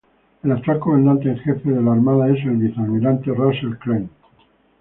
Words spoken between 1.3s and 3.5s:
jefe de la armada es el vicealmirante